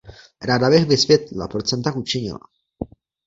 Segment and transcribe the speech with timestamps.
[0.41, 2.39] Ráda bych vysvětlila, proč jsem tak učinila.